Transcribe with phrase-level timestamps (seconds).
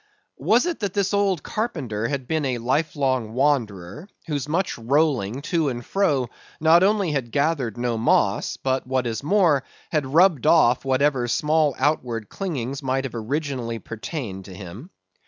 [0.39, 5.43] Was it that this old carpenter had been a life long wanderer, whose much rolling,
[5.53, 6.27] to and fro,
[6.59, 11.75] not only had gathered no moss; but what is more, had rubbed off whatever small
[11.77, 14.89] outward clingings might have originally pertained to him?